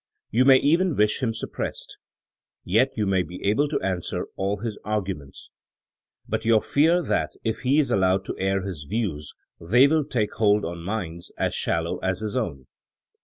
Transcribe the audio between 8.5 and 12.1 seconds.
his views they will take hold on minds as shallow